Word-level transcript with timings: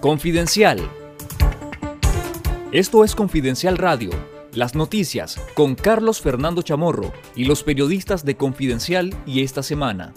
Confidencial. 0.00 0.78
Esto 2.70 3.02
es 3.02 3.14
Confidencial 3.14 3.78
Radio, 3.78 4.10
las 4.52 4.74
noticias 4.74 5.40
con 5.54 5.74
Carlos 5.74 6.20
Fernando 6.20 6.60
Chamorro 6.60 7.12
y 7.34 7.46
los 7.46 7.62
periodistas 7.62 8.22
de 8.24 8.36
Confidencial 8.36 9.14
y 9.24 9.42
esta 9.42 9.62
semana. 9.62 10.12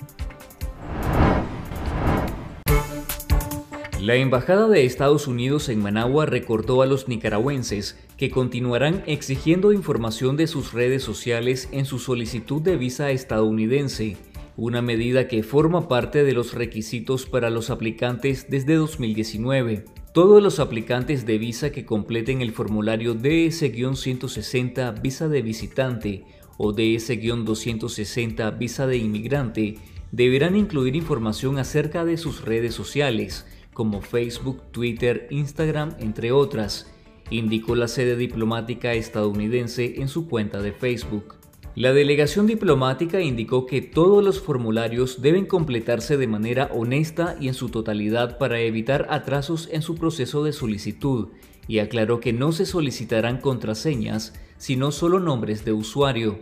La 4.01 4.15
Embajada 4.15 4.67
de 4.67 4.85
Estados 4.85 5.27
Unidos 5.27 5.69
en 5.69 5.81
Managua 5.81 6.25
recordó 6.25 6.81
a 6.81 6.85
los 6.85 7.07
nicaragüenses 7.07 7.97
que 8.17 8.29
continuarán 8.29 9.03
exigiendo 9.07 9.71
información 9.71 10.35
de 10.35 10.47
sus 10.47 10.73
redes 10.73 11.03
sociales 11.03 11.69
en 11.71 11.85
su 11.85 11.99
solicitud 11.99 12.61
de 12.61 12.75
visa 12.75 13.11
estadounidense 13.11 14.17
una 14.59 14.81
medida 14.81 15.29
que 15.29 15.41
forma 15.41 15.87
parte 15.87 16.25
de 16.25 16.33
los 16.33 16.53
requisitos 16.53 17.25
para 17.25 17.49
los 17.49 17.69
aplicantes 17.69 18.47
desde 18.49 18.75
2019. 18.75 19.85
Todos 20.13 20.43
los 20.43 20.59
aplicantes 20.59 21.25
de 21.25 21.37
visa 21.37 21.71
que 21.71 21.85
completen 21.85 22.41
el 22.41 22.51
formulario 22.51 23.15
DS-160 23.15 25.01
visa 25.01 25.29
de 25.29 25.41
visitante 25.41 26.25
o 26.57 26.73
DS-260 26.73 28.57
visa 28.57 28.85
de 28.85 28.97
inmigrante 28.97 29.77
deberán 30.11 30.57
incluir 30.57 30.97
información 30.97 31.57
acerca 31.57 32.03
de 32.03 32.17
sus 32.17 32.43
redes 32.43 32.73
sociales, 32.73 33.45
como 33.73 34.01
Facebook, 34.01 34.61
Twitter, 34.71 35.27
Instagram, 35.29 35.95
entre 35.99 36.33
otras, 36.33 36.91
indicó 37.29 37.75
la 37.75 37.87
sede 37.87 38.17
diplomática 38.17 38.93
estadounidense 38.93 40.01
en 40.01 40.09
su 40.09 40.27
cuenta 40.27 40.61
de 40.61 40.73
Facebook. 40.73 41.38
La 41.79 41.93
delegación 41.93 42.45
diplomática 42.45 43.21
indicó 43.21 43.65
que 43.65 43.81
todos 43.81 44.21
los 44.21 44.41
formularios 44.41 45.21
deben 45.21 45.45
completarse 45.45 46.17
de 46.17 46.27
manera 46.27 46.69
honesta 46.73 47.37
y 47.39 47.47
en 47.47 47.53
su 47.53 47.69
totalidad 47.69 48.37
para 48.37 48.59
evitar 48.59 49.07
atrasos 49.09 49.69
en 49.71 49.81
su 49.81 49.95
proceso 49.95 50.43
de 50.43 50.51
solicitud 50.51 51.29
y 51.69 51.79
aclaró 51.79 52.19
que 52.19 52.33
no 52.33 52.51
se 52.51 52.65
solicitarán 52.65 53.37
contraseñas, 53.37 54.33
sino 54.57 54.91
solo 54.91 55.21
nombres 55.21 55.63
de 55.63 55.71
usuario. 55.71 56.39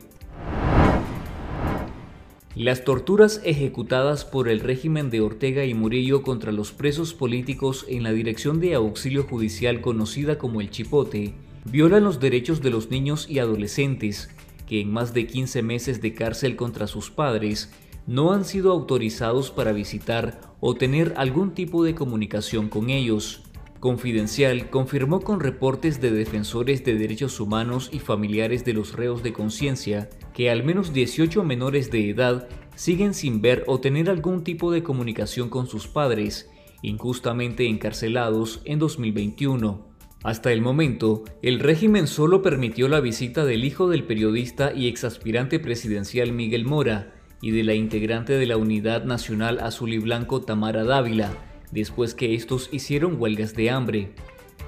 Las 2.55 2.83
torturas 2.83 3.39
ejecutadas 3.43 4.25
por 4.25 4.49
el 4.49 4.59
régimen 4.59 5.11
de 5.11 5.21
Ortega 5.21 5.65
y 5.65 5.75
Murillo 5.75 6.23
contra 6.23 6.51
los 6.51 6.71
presos 6.71 7.13
políticos 7.13 7.85
en 7.87 8.01
la 8.01 8.11
Dirección 8.11 8.59
de 8.59 8.73
Auxilio 8.73 9.21
Judicial 9.25 9.81
conocida 9.81 10.39
como 10.39 10.61
el 10.61 10.71
Chipote 10.71 11.35
violan 11.65 12.05
los 12.05 12.19
derechos 12.19 12.63
de 12.63 12.71
los 12.71 12.89
niños 12.89 13.29
y 13.29 13.37
adolescentes 13.37 14.29
que 14.67 14.81
en 14.81 14.91
más 14.91 15.13
de 15.13 15.25
15 15.25 15.63
meses 15.63 16.01
de 16.01 16.13
cárcel 16.13 16.55
contra 16.55 16.85
sus 16.85 17.09
padres 17.09 17.71
no 18.05 18.31
han 18.31 18.45
sido 18.45 18.71
autorizados 18.71 19.51
para 19.51 19.71
visitar 19.71 20.41
o 20.59 20.75
tener 20.75 21.13
algún 21.17 21.53
tipo 21.53 21.83
de 21.83 21.95
comunicación 21.95 22.69
con 22.69 22.89
ellos. 22.89 23.43
Confidencial 23.79 24.69
confirmó 24.69 25.21
con 25.21 25.39
reportes 25.39 26.01
de 26.01 26.11
defensores 26.11 26.83
de 26.83 26.95
derechos 26.95 27.39
humanos 27.39 27.89
y 27.91 27.99
familiares 27.99 28.65
de 28.65 28.73
los 28.73 28.93
reos 28.93 29.23
de 29.23 29.33
conciencia 29.33 30.09
que 30.33 30.49
al 30.49 30.63
menos 30.63 30.93
18 30.93 31.43
menores 31.43 31.91
de 31.91 32.09
edad 32.09 32.47
siguen 32.75 33.13
sin 33.13 33.41
ver 33.41 33.63
o 33.67 33.79
tener 33.79 34.09
algún 34.09 34.43
tipo 34.43 34.71
de 34.71 34.83
comunicación 34.83 35.49
con 35.49 35.67
sus 35.67 35.87
padres, 35.87 36.49
injustamente 36.81 37.67
encarcelados 37.67 38.61
en 38.65 38.79
2021. 38.79 39.96
Hasta 40.23 40.51
el 40.51 40.61
momento, 40.61 41.23
el 41.41 41.59
régimen 41.59 42.07
solo 42.07 42.41
permitió 42.41 42.87
la 42.87 42.99
visita 42.99 43.45
del 43.45 43.63
hijo 43.63 43.87
del 43.87 44.03
periodista 44.03 44.73
y 44.73 44.87
exaspirante 44.87 45.59
presidencial 45.59 46.31
Miguel 46.33 46.65
Mora 46.65 47.13
y 47.41 47.51
de 47.51 47.63
la 47.63 47.75
integrante 47.75 48.33
de 48.33 48.47
la 48.47 48.57
Unidad 48.57 49.03
Nacional 49.03 49.59
Azul 49.59 49.93
y 49.93 49.99
Blanco 49.99 50.41
Tamara 50.41 50.83
Dávila, 50.83 51.31
después 51.71 52.15
que 52.15 52.33
estos 52.33 52.69
hicieron 52.71 53.21
huelgas 53.21 53.53
de 53.53 53.69
hambre. 53.69 54.11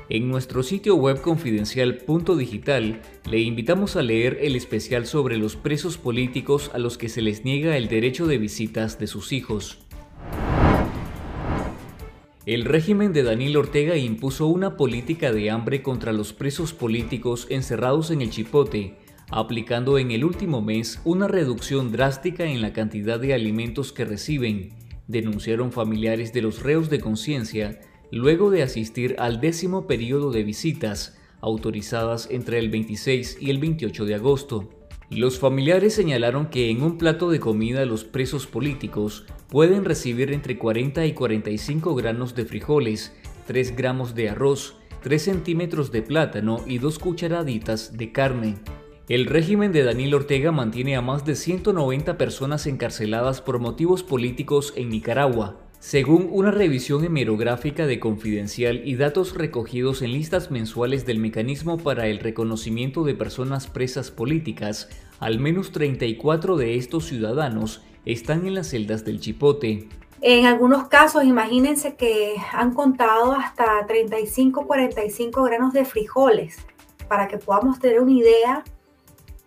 En 0.08 0.28
nuestro 0.28 0.64
sitio 0.64 0.96
web 0.96 1.22
confidencial.digital 1.22 3.02
le 3.30 3.40
invitamos 3.40 3.96
a 3.96 4.02
leer 4.02 4.40
el 4.42 4.56
especial 4.56 5.06
sobre 5.06 5.38
los 5.38 5.56
presos 5.56 5.98
políticos 5.98 6.72
a 6.74 6.80
los 6.80 6.98
que 6.98 7.10
se 7.10 7.22
les 7.22 7.44
niega 7.44 7.78
el 7.78 7.88
derecho 7.90 8.28
de 8.28 8.38
visitas 8.38 9.00
de 9.00 9.08
sus 9.08 9.32
hijos. 9.32 9.80
El 12.50 12.66
régimen 12.66 13.14
de 13.14 13.22
Daniel 13.22 13.58
Ortega 13.58 13.96
impuso 13.96 14.48
una 14.48 14.76
política 14.76 15.32
de 15.32 15.52
hambre 15.52 15.84
contra 15.84 16.12
los 16.12 16.34
presos 16.34 16.74
políticos 16.74 17.46
encerrados 17.52 18.10
en 18.10 18.24
el 18.24 18.32
Chipote, 18.32 18.96
aplicando 19.30 20.00
en 20.00 20.10
el 20.10 20.26
último 20.26 20.60
mes 20.60 21.00
una 21.06 21.28
reducción 21.28 21.92
drástica 21.92 22.46
en 22.46 22.64
la 22.64 22.74
cantidad 22.74 23.20
de 23.20 23.36
alimentos 23.36 23.94
que 23.94 24.04
reciben, 24.04 24.70
denunciaron 25.08 25.72
familiares 25.72 26.34
de 26.34 26.42
los 26.42 26.64
reos 26.64 26.90
de 26.90 27.00
conciencia 27.00 27.82
luego 28.12 28.50
de 28.50 28.64
asistir 28.64 29.16
al 29.20 29.42
décimo 29.42 29.86
periodo 29.86 30.32
de 30.32 30.42
visitas 30.42 31.20
autorizadas 31.42 32.30
entre 32.32 32.58
el 32.58 32.70
26 32.70 33.38
y 33.40 33.52
el 33.52 33.60
28 33.60 34.06
de 34.06 34.16
agosto. 34.16 34.79
Los 35.10 35.40
familiares 35.40 35.96
señalaron 35.96 36.52
que 36.52 36.70
en 36.70 36.84
un 36.84 37.00
plato 37.00 37.32
de 37.32 37.40
comida 37.40 37.84
los 37.86 38.04
presos 38.04 38.46
políticos 38.46 39.26
pueden 39.48 39.84
recibir 39.84 40.32
entre 40.32 40.60
40 40.60 41.04
y 41.08 41.14
45 41.14 41.96
granos 41.96 42.36
de 42.36 42.46
frijoles, 42.46 43.12
3 43.48 43.76
gramos 43.76 44.14
de 44.14 44.30
arroz, 44.30 44.76
3 45.02 45.20
centímetros 45.20 45.92
de 45.92 46.04
plátano 46.04 46.60
y 46.68 46.78
2 46.78 47.00
cucharaditas 47.00 47.98
de 47.98 48.12
carne. 48.12 48.58
El 49.08 49.26
régimen 49.26 49.72
de 49.72 49.82
Daniel 49.82 50.14
Ortega 50.14 50.52
mantiene 50.52 50.96
a 50.96 51.02
más 51.02 51.26
de 51.26 51.34
190 51.34 52.16
personas 52.20 52.68
encarceladas 52.68 53.42
por 53.42 53.58
motivos 53.58 54.04
políticos 54.04 54.74
en 54.76 54.90
Nicaragua, 54.90 55.69
según 55.80 56.28
una 56.32 56.52
revisión 56.52 57.06
hemerográfica 57.06 57.86
de 57.88 58.02
Confidencial 58.02 58.82
y 58.86 58.96
datos 58.96 59.36
recogidos 59.36 60.02
en 60.02 60.12
listas 60.12 60.52
mensuales 60.52 61.06
del 61.06 61.20
Mecanismo 61.20 61.78
para 61.78 62.08
el 62.08 62.20
Reconocimiento 62.20 63.04
de 63.04 63.16
Personas 63.16 63.68
Presas 63.68 64.12
Políticas, 64.12 64.90
al 65.20 65.40
menos 65.40 65.72
34 65.72 66.58
de 66.58 66.76
estos 66.76 67.06
ciudadanos 67.06 67.82
están 68.06 68.46
en 68.46 68.56
las 68.56 68.68
celdas 68.68 69.06
del 69.06 69.22
Chipote. 69.22 69.88
En 70.22 70.46
algunos 70.46 70.90
casos, 70.90 71.24
imagínense 71.24 71.96
que 71.96 72.36
han 72.52 72.74
contado 72.74 73.32
hasta 73.32 73.86
35, 73.88 74.68
45 74.68 75.44
granos 75.44 75.72
de 75.72 75.86
frijoles, 75.86 76.58
para 77.08 77.30
que 77.30 77.38
podamos 77.38 77.80
tener 77.80 78.02
una 78.02 78.12
idea 78.12 78.64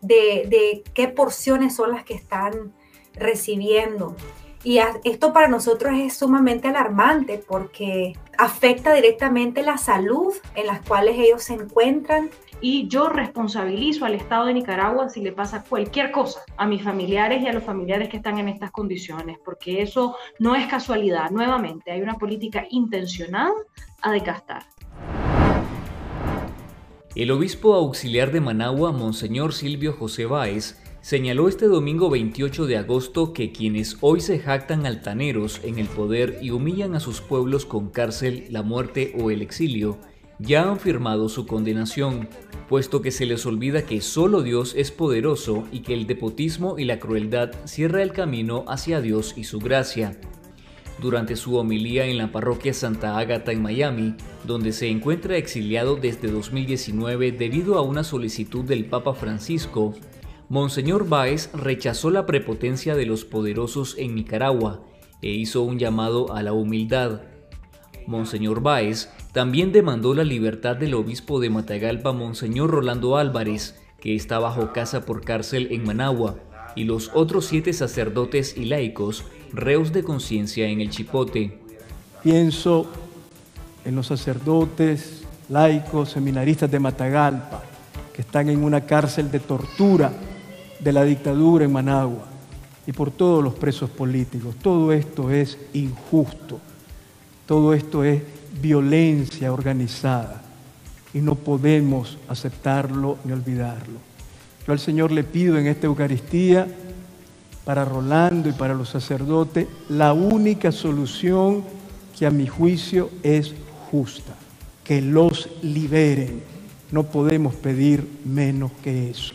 de, 0.01 0.47
de 0.49 0.83
qué 0.95 1.09
porciones 1.09 1.77
son 1.77 1.93
las 1.93 2.05
que 2.05 2.15
están 2.15 2.73
recibiendo. 3.15 4.17
Y 4.65 4.79
esto 5.03 5.33
para 5.33 5.49
nosotros 5.49 5.93
es 5.99 6.17
sumamente 6.17 6.69
alarmante 6.69 7.43
porque 7.47 8.17
afecta 8.39 8.95
directamente 8.95 9.63
la 9.63 9.77
salud 9.77 10.33
en 10.55 10.69
las 10.69 10.81
cuales 10.87 11.17
ellos 11.19 11.43
se 11.43 11.55
encuentran. 11.55 12.31
Y 12.61 12.87
yo 12.87 13.09
responsabilizo 13.09 14.05
al 14.05 14.15
Estado 14.15 14.47
de 14.47 14.55
Nicaragua 14.55 15.09
si 15.09 15.21
le 15.21 15.33
pasa 15.33 15.65
cualquier 15.69 16.13
cosa 16.13 16.43
a 16.57 16.65
mis 16.65 16.85
familiares 16.85 17.43
y 17.43 17.49
a 17.49 17.53
los 17.53 17.65
familiares 17.65 18.09
que 18.09 18.19
están 18.19 18.39
en 18.39 18.49
estas 18.49 18.71
condiciones, 18.71 19.37
porque 19.45 19.83
eso 19.83 20.15
no 20.39 20.55
es 20.55 20.69
casualidad. 20.69 21.31
Nuevamente, 21.31 21.91
hay 21.91 22.01
una 22.01 22.15
política 22.15 22.65
intencionada 22.71 23.53
a 24.01 24.13
decastar. 24.13 24.63
El 27.17 27.33
obispo 27.33 27.75
auxiliar 27.75 28.31
de 28.31 28.41
Managua, 28.41 28.93
Monseñor 28.93 29.55
Silvio 29.55 29.93
José 29.93 30.25
Báez, 30.25 30.81
señaló 31.03 31.49
este 31.49 31.67
domingo 31.67 32.09
28 32.11 32.67
de 32.67 32.77
agosto 32.77 33.33
que 33.33 33.51
quienes 33.51 33.97
hoy 34.01 34.21
se 34.21 34.39
jactan 34.39 34.87
altaneros 34.87 35.61
en 35.65 35.81
el 35.81 35.89
poder 35.89 36.39
y 36.41 36.51
humillan 36.53 36.95
a 36.95 37.01
sus 37.01 37.21
pueblos 37.21 37.67
con 37.67 37.91
cárcel, 37.91 38.47
la 38.51 38.63
muerte 38.63 39.13
o 39.21 39.33
el 39.33 39.43
exilio, 39.43 39.99
ya 40.39 40.63
han 40.63 40.79
firmado 40.79 41.29
su 41.29 41.45
condenación, 41.45 42.29
puesto 42.69 43.03
que 43.03 43.11
se 43.11 43.27
les 43.27 43.45
olvida 43.47 43.83
que 43.83 44.01
solo 44.01 44.43
Dios 44.43 44.75
es 44.77 44.93
poderoso 44.93 45.65
y 45.73 45.81
que 45.81 45.93
el 45.93 46.07
depotismo 46.07 46.79
y 46.79 46.85
la 46.85 47.01
crueldad 47.01 47.51
cierra 47.65 48.03
el 48.03 48.13
camino 48.13 48.65
hacia 48.69 49.01
Dios 49.01 49.35
y 49.37 49.43
su 49.43 49.59
gracia. 49.59 50.17
Durante 51.01 51.35
su 51.35 51.57
homilía 51.57 52.07
en 52.07 52.17
la 52.17 52.31
parroquia 52.31 52.73
Santa 52.73 53.19
Ágata 53.19 53.51
en 53.51 53.61
Miami, 53.61 54.15
donde 54.45 54.71
se 54.71 54.89
encuentra 54.89 55.37
exiliado 55.37 55.97
desde 55.97 56.31
2019 56.31 57.33
debido 57.33 57.77
a 57.77 57.83
una 57.83 58.05
solicitud 58.05 58.65
del 58.65 58.85
Papa 58.85 59.15
Francisco, 59.15 59.95
Monseñor 60.53 61.09
Báez 61.09 61.49
rechazó 61.55 62.11
la 62.11 62.27
prepotencia 62.27 62.95
de 62.95 63.07
los 63.07 63.25
poderosos 63.25 63.97
en 63.97 64.15
Nicaragua 64.15 64.83
e 65.23 65.31
hizo 65.31 65.63
un 65.63 65.79
llamado 65.79 66.35
a 66.35 66.43
la 66.43 66.53
humildad. 66.53 67.23
Monseñor 68.07 68.61
Báez 68.61 69.09
también 69.33 69.73
demandó 69.73 70.13
la 70.13 70.25
libertad 70.25 70.77
del 70.77 70.93
obispo 70.93 71.41
de 71.41 71.49
Matagalpa, 71.49 72.13
Monseñor 72.13 72.69
Rolando 72.69 73.17
Álvarez, 73.17 73.81
que 73.99 74.15
está 74.15 74.39
bajo 74.41 74.75
casa 74.75 75.07
por 75.07 75.25
cárcel 75.25 75.69
en 75.71 75.85
Managua, 75.85 76.37
y 76.77 76.85
los 76.85 77.11
otros 77.15 77.47
siete 77.47 77.73
sacerdotes 77.73 78.55
y 78.55 78.67
laicos 78.67 79.25
reos 79.55 79.91
de 79.95 80.05
conciencia 80.05 80.69
en 80.69 80.83
el 80.83 80.91
Chipote. 80.91 81.61
Pienso 82.23 82.89
en 83.87 83.97
los 83.97 84.09
sacerdotes, 84.09 85.25
laicos, 85.49 86.11
seminaristas 86.11 86.71
de 86.71 86.79
Matagalpa, 86.79 87.63
que 88.13 88.21
están 88.21 88.51
en 88.51 88.63
una 88.63 88.83
cárcel 88.83 89.31
de 89.31 89.41
tortura 89.41 90.13
de 90.83 90.93
la 90.93 91.05
dictadura 91.05 91.65
en 91.65 91.73
Managua 91.73 92.27
y 92.87 92.93
por 92.93 93.11
todos 93.11 93.43
los 93.43 93.55
presos 93.55 93.91
políticos. 93.91 94.57
Todo 94.61 94.93
esto 94.93 95.31
es 95.31 95.59
injusto, 95.73 96.61
todo 97.47 97.75
esto 97.75 98.05
es 98.05 98.23
violencia 98.61 99.53
organizada 99.53 100.43
y 101.15 101.21
no 101.21 101.35
podemos 101.35 102.19
aceptarlo 102.29 103.19
ni 103.25 103.33
olvidarlo. 103.33 103.99
Yo 104.67 104.73
al 104.73 104.79
Señor 104.79 105.13
le 105.13 105.25
pido 105.25 105.59
en 105.59 105.67
esta 105.67 105.87
Eucaristía, 105.87 106.67
para 107.65 107.85
Rolando 107.85 108.49
y 108.49 108.53
para 108.53 108.75
los 108.75 108.89
sacerdotes, 108.89 109.69
la 109.89 110.13
única 110.13 110.73
solución 110.73 111.63
que 112.19 112.27
a 112.27 112.31
mi 112.31 112.47
juicio 112.47 113.11
es 113.23 113.55
justa, 113.91 114.35
que 114.85 115.01
los 115.01 115.49
liberen. 115.63 116.43
No 116.91 117.05
podemos 117.05 117.55
pedir 117.55 118.07
menos 118.25 118.73
que 118.83 119.11
eso. 119.11 119.35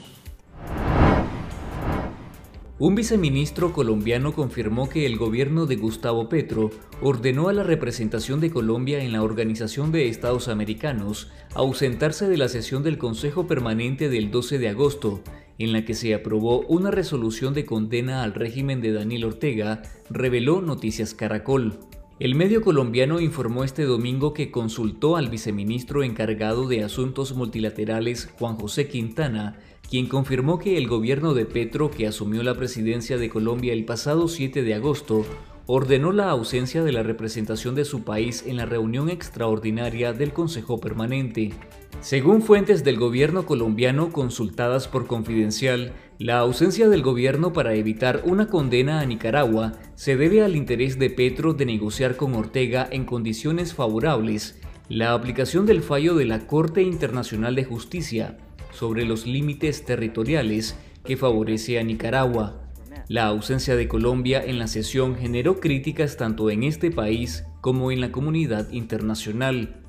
Un 2.79 2.94
viceministro 2.94 3.74
colombiano 3.74 4.33
confirmó 4.33 4.88
que 4.88 5.07
el 5.07 5.18
gobierno 5.18 5.65
de 5.65 5.77
Gustavo 5.77 6.29
Petro 6.29 6.69
ordenó 7.01 7.50
a 7.50 7.53
la 7.53 7.63
representación 7.63 8.39
de 8.39 8.51
Colombia 8.51 9.03
en 9.03 9.13
la 9.13 9.24
Organización 9.24 9.91
de 9.91 10.09
Estados 10.09 10.47
Americanos 10.47 11.31
ausentarse 11.56 12.29
de 12.29 12.38
la 12.38 12.50
sesión 12.50 12.83
del 12.83 13.00
Consejo 13.00 13.47
Permanente 13.47 14.09
del 14.09 14.29
12 14.29 14.59
de 14.59 14.69
agosto, 14.69 15.24
en 15.57 15.74
la 15.74 15.85
que 15.85 15.95
se 15.95 16.13
aprobó 16.13 16.68
una 16.68 16.91
resolución 16.91 17.56
de 17.56 17.65
condena 17.65 18.21
al 18.21 18.35
régimen 18.35 18.80
de 18.80 18.94
Daniel 18.94 19.25
Ortega, 19.25 19.81
reveló 20.12 20.62
Noticias 20.62 21.15
Caracol. 21.15 21.80
El 22.19 22.35
medio 22.35 22.62
colombiano 22.62 23.19
informó 23.19 23.63
este 23.63 23.85
domingo 23.85 24.35
que 24.35 24.51
consultó 24.51 25.18
al 25.18 25.30
viceministro 25.30 26.03
encargado 26.03 26.68
de 26.68 26.83
Asuntos 26.83 27.35
Multilaterales 27.35 28.30
Juan 28.38 28.56
José 28.56 28.88
Quintana 28.88 29.57
quien 29.89 30.07
confirmó 30.07 30.59
que 30.59 30.77
el 30.77 30.87
gobierno 30.87 31.33
de 31.33 31.45
Petro, 31.45 31.89
que 31.89 32.07
asumió 32.07 32.43
la 32.43 32.55
presidencia 32.55 33.17
de 33.17 33.29
Colombia 33.29 33.73
el 33.73 33.85
pasado 33.85 34.27
7 34.27 34.61
de 34.63 34.73
agosto, 34.73 35.25
ordenó 35.65 36.11
la 36.11 36.29
ausencia 36.29 36.83
de 36.83 36.91
la 36.91 37.03
representación 37.03 37.75
de 37.75 37.85
su 37.85 38.03
país 38.03 38.43
en 38.45 38.57
la 38.57 38.65
reunión 38.65 39.09
extraordinaria 39.09 40.13
del 40.13 40.33
Consejo 40.33 40.79
Permanente. 40.79 41.53
Según 42.01 42.41
fuentes 42.41 42.83
del 42.83 42.97
gobierno 42.97 43.45
colombiano 43.45 44.11
consultadas 44.11 44.87
por 44.87 45.07
Confidencial, 45.07 45.93
la 46.19 46.39
ausencia 46.39 46.89
del 46.89 47.01
gobierno 47.01 47.53
para 47.53 47.73
evitar 47.75 48.21
una 48.25 48.47
condena 48.47 48.99
a 48.99 49.05
Nicaragua 49.05 49.73
se 49.95 50.15
debe 50.15 50.43
al 50.43 50.55
interés 50.55 50.99
de 50.99 51.09
Petro 51.09 51.53
de 51.53 51.65
negociar 51.65 52.15
con 52.15 52.33
Ortega 52.35 52.87
en 52.91 53.05
condiciones 53.05 53.73
favorables 53.73 54.59
la 54.89 55.13
aplicación 55.13 55.65
del 55.65 55.81
fallo 55.81 56.15
de 56.15 56.25
la 56.25 56.47
Corte 56.47 56.81
Internacional 56.81 57.55
de 57.55 57.65
Justicia 57.65 58.37
sobre 58.77 59.06
los 59.06 59.25
límites 59.25 59.85
territoriales 59.85 60.77
que 61.03 61.18
favorece 61.18 61.79
a 61.79 61.83
Nicaragua. 61.83 62.62
La 63.07 63.25
ausencia 63.25 63.75
de 63.75 63.88
Colombia 63.88 64.44
en 64.45 64.59
la 64.59 64.68
sesión 64.68 65.15
generó 65.15 65.59
críticas 65.59 66.15
tanto 66.15 66.51
en 66.51 66.63
este 66.63 66.91
país 66.91 67.44
como 67.62 67.91
en 67.91 68.01
la 68.01 68.12
comunidad 68.12 68.69
internacional. 68.69 69.83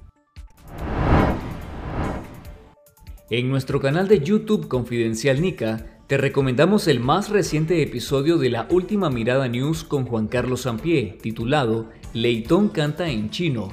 En 3.29 3.51
nuestro 3.51 3.79
canal 3.79 4.09
de 4.09 4.21
YouTube 4.21 4.69
Confidencial 4.69 5.43
Nica, 5.43 6.01
te 6.07 6.17
recomendamos 6.17 6.89
el 6.89 7.01
más 7.01 7.29
reciente 7.29 7.83
episodio 7.83 8.39
de 8.39 8.49
la 8.49 8.67
Última 8.71 9.11
Mirada 9.11 9.49
News 9.49 9.85
con 9.85 10.07
Juan 10.07 10.29
Carlos 10.29 10.63
Sampié, 10.63 11.19
titulado 11.21 11.91
Leitón 12.15 12.71
canta 12.71 13.11
en 13.11 13.29
chino 13.29 13.71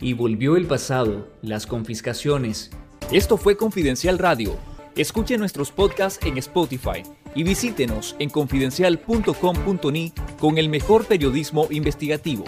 y 0.00 0.12
volvió 0.12 0.56
el 0.56 0.66
pasado, 0.66 1.28
las 1.42 1.66
confiscaciones. 1.66 2.70
Esto 3.10 3.36
fue 3.36 3.56
Confidencial 3.56 4.18
Radio. 4.18 4.56
Escuche 4.96 5.38
nuestros 5.38 5.70
podcasts 5.70 6.24
en 6.26 6.38
Spotify 6.38 7.02
y 7.34 7.42
visítenos 7.42 8.16
en 8.18 8.30
confidencial.com.ni 8.30 10.12
con 10.40 10.58
el 10.58 10.68
mejor 10.68 11.06
periodismo 11.06 11.68
investigativo. 11.70 12.44